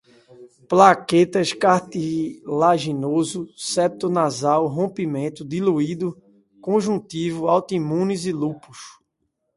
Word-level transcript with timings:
plaquetas, 0.67 1.53
cartilaginoso, 1.53 3.47
septo 3.55 4.09
nasal, 4.09 4.65
rompimento, 4.67 5.45
diluído, 5.45 6.17
conjuntivo, 6.59 7.47
autoimunes, 7.47 8.25
lúpus 8.25 8.79